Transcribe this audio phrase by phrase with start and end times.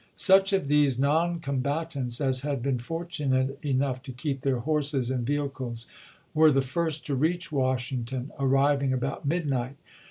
[0.15, 5.23] Such of these non combatants as had been fortunate enough to keep their horses and
[5.23, 5.87] BULL EUN 355 vehicles
[6.33, 8.79] were tlie first to reach Washington, arriv chap.
[8.79, 8.83] xx.
[8.83, 9.75] ing about midnight.